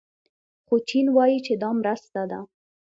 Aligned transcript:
خو 0.65 0.75
چین 0.89 1.07
وايي 1.15 1.39
چې 1.45 1.53
دا 1.61 1.69
مرسته 1.81 2.21
ده. 2.31 2.39